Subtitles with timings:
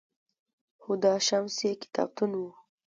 [0.85, 2.41] هُدا شمس یې کتابتون و